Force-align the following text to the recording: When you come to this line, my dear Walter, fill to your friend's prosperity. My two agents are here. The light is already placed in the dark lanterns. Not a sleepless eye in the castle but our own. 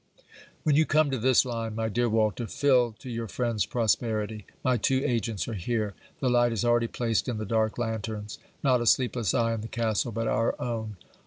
When 0.63 0.75
you 0.75 0.87
come 0.87 1.11
to 1.11 1.19
this 1.19 1.45
line, 1.45 1.75
my 1.75 1.87
dear 1.87 2.09
Walter, 2.09 2.47
fill 2.47 2.93
to 2.97 3.07
your 3.07 3.27
friend's 3.27 3.67
prosperity. 3.67 4.47
My 4.63 4.77
two 4.77 5.03
agents 5.05 5.47
are 5.47 5.53
here. 5.53 5.93
The 6.21 6.27
light 6.27 6.51
is 6.51 6.65
already 6.65 6.87
placed 6.87 7.27
in 7.29 7.37
the 7.37 7.45
dark 7.45 7.77
lanterns. 7.77 8.39
Not 8.63 8.81
a 8.81 8.87
sleepless 8.87 9.35
eye 9.35 9.53
in 9.53 9.61
the 9.61 9.67
castle 9.67 10.11
but 10.11 10.27
our 10.27 10.59
own. 10.59 10.97